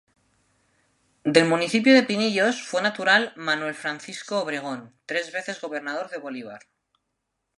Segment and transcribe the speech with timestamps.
[1.27, 6.61] Del municipio de Pinillos fue natural Manuel Francisco Obregón, tres veces Gobernador de Bolívar.